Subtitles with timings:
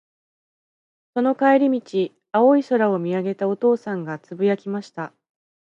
[1.13, 5.13] その帰り道、青い空を見上げたお父さんが、つぶやきました。